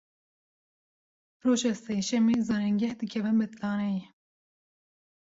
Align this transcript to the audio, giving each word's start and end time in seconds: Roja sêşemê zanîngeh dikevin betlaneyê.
Roja 1.43 1.73
sêşemê 1.83 2.37
zanîngeh 2.47 2.95
dikevin 2.99 3.37
betlaneyê. 3.41 4.05